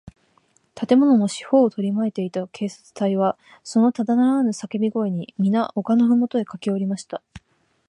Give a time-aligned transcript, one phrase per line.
[0.73, 7.21] 建物の四ほうをとりまいていた警官隊は、そのただならぬさけび声に、みな丘のふもとへかけおりました。